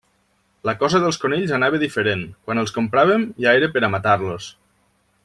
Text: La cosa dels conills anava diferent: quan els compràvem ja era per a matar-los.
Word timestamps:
La 0.69 0.73
cosa 0.83 1.01
dels 1.03 1.19
conills 1.25 1.53
anava 1.57 1.81
diferent: 1.85 2.25
quan 2.47 2.63
els 2.63 2.73
compràvem 2.81 3.29
ja 3.47 3.55
era 3.59 3.73
per 3.77 3.85
a 3.89 3.95
matar-los. 3.97 4.49